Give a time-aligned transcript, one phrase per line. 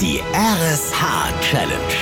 [0.00, 1.96] Die RSH Challenge.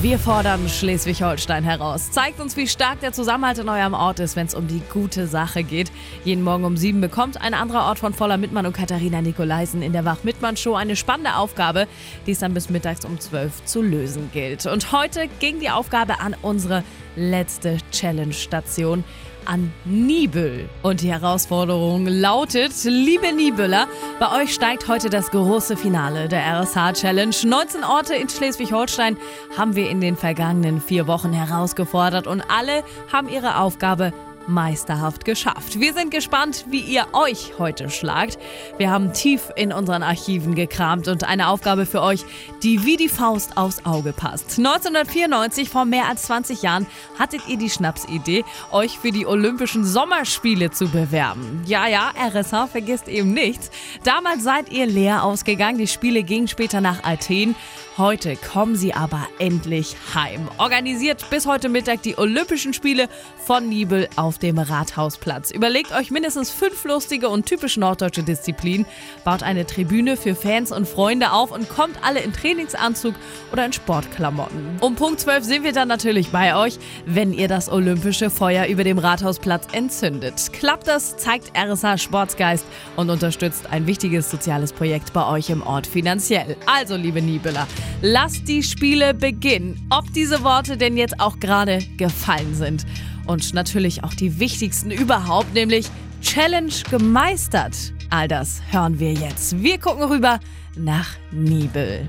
[0.00, 2.10] Wir fordern Schleswig-Holstein heraus.
[2.10, 5.26] Zeigt uns, wie stark der Zusammenhalt in eurem Ort ist, wenn es um die gute
[5.26, 5.92] Sache geht.
[6.24, 9.92] Jeden Morgen um sieben bekommt ein anderer Ort von Voller Mittmann und Katharina Nikolaisen in
[9.92, 11.86] der Wach-Mittmann-Show eine spannende Aufgabe,
[12.26, 14.64] die es dann bis mittags um zwölf zu lösen gilt.
[14.64, 16.84] Und heute ging die Aufgabe an unsere
[17.16, 19.04] letzte Challenge-Station
[19.44, 20.68] an Nibel.
[20.82, 23.86] Und die Herausforderung lautet, liebe Nibüller,
[24.20, 27.34] bei euch steigt heute das große Finale der RSH Challenge.
[27.44, 29.16] 19 Orte in Schleswig-Holstein
[29.56, 34.12] haben wir in den vergangenen vier Wochen herausgefordert und alle haben ihre Aufgabe
[34.46, 35.80] meisterhaft geschafft.
[35.80, 38.38] Wir sind gespannt, wie ihr euch heute schlagt.
[38.78, 42.24] Wir haben tief in unseren Archiven gekramt und eine Aufgabe für euch,
[42.62, 44.58] die wie die Faust aufs Auge passt.
[44.58, 46.86] 1994, vor mehr als 20 Jahren,
[47.18, 51.62] hattet ihr die Schnapsidee, euch für die Olympischen Sommerspiele zu bewerben.
[51.66, 53.70] Ja, ja, RSH vergisst eben nichts.
[54.04, 55.78] Damals seid ihr leer ausgegangen.
[55.78, 57.54] Die Spiele gingen später nach Athen.
[57.98, 60.48] Heute kommen sie aber endlich heim.
[60.56, 63.08] Organisiert bis heute Mittag die Olympischen Spiele
[63.44, 65.50] von Nibel auf dem Rathausplatz.
[65.50, 68.86] Überlegt euch mindestens fünf lustige und typisch norddeutsche Disziplinen,
[69.24, 73.14] baut eine Tribüne für Fans und Freunde auf und kommt alle in Trainingsanzug
[73.52, 74.78] oder in Sportklamotten.
[74.80, 78.84] Um Punkt 12 sind wir dann natürlich bei euch, wenn ihr das olympische Feuer über
[78.84, 80.52] dem Rathausplatz entzündet.
[80.52, 82.64] Klappt das, zeigt RSH Sportsgeist
[82.96, 86.56] und unterstützt ein wichtiges soziales Projekt bei euch im Ort finanziell.
[86.66, 87.66] Also, liebe Nibeler,
[88.04, 89.80] Lasst die Spiele beginnen.
[89.88, 92.84] Ob diese Worte denn jetzt auch gerade gefallen sind.
[93.26, 95.88] Und natürlich auch die wichtigsten überhaupt, nämlich
[96.22, 97.92] Challenge gemeistert.
[98.10, 99.62] All das hören wir jetzt.
[99.62, 100.38] Wir gucken rüber
[100.76, 102.08] nach Nibel.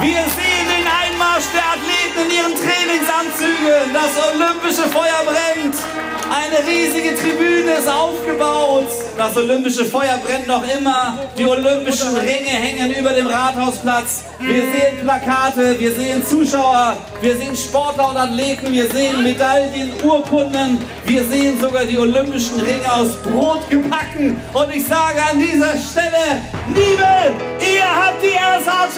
[0.00, 3.92] Wir sehen den Einmarsch der Athleten in ihren Trainingsanzügen.
[3.92, 5.41] Das olympische Feuer brennt.
[6.66, 8.88] Riesige Tribüne ist aufgebaut.
[9.16, 11.18] Das olympische Feuer brennt noch immer.
[11.36, 14.24] Die olympischen Ringe hängen über dem Rathausplatz.
[14.38, 20.78] Wir sehen Plakate, wir sehen Zuschauer, wir sehen Sportler und Athleten, wir sehen Medaillen, Urkunden,
[21.04, 24.40] wir sehen sogar die olympischen Ringe aus Brot gebacken.
[24.52, 28.88] Und ich sage an dieser Stelle, Liebe, ihr habt die RSA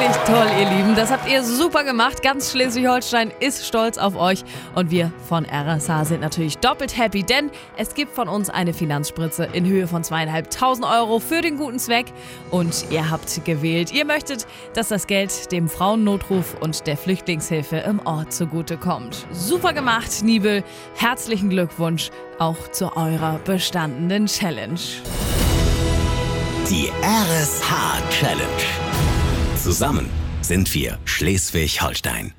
[0.00, 0.96] Wirklich toll, ihr Lieben.
[0.96, 2.22] Das habt ihr super gemacht.
[2.22, 4.44] Ganz Schleswig-Holstein ist stolz auf euch.
[4.74, 9.50] Und wir von RSH sind natürlich doppelt happy, denn es gibt von uns eine Finanzspritze
[9.52, 12.06] in Höhe von zweieinhalbtausend Euro für den guten Zweck.
[12.50, 13.92] Und ihr habt gewählt.
[13.92, 19.26] Ihr möchtet, dass das Geld dem Frauennotruf und der Flüchtlingshilfe im Ort zugutekommt.
[19.32, 20.64] Super gemacht, Nibel.
[20.94, 24.80] Herzlichen Glückwunsch auch zu eurer bestandenen Challenge.
[26.70, 29.09] Die RSH Challenge.
[29.60, 30.08] Zusammen
[30.40, 32.32] sind wir Schleswig-Holstein.